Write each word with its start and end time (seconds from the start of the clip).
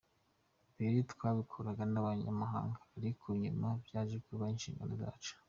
Mbere 0.73 0.97
twabikoranaga 1.11 1.83
n’abanyamahanga 1.91 2.79
ariko 2.97 3.25
nyuma 3.41 3.67
byaje 3.85 4.15
kuba 4.25 4.45
inshingano 4.53 4.93
zacu. 5.03 5.33